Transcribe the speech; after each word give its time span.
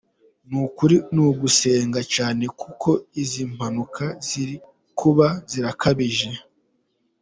nukuri 0.49 0.95
nugusenga 1.13 1.99
cyane 2.13 2.43
kuko 2.61 2.89
izimpanuka 3.21 4.05
zirikuba 4.27 5.27
zirakabije. 5.51 6.29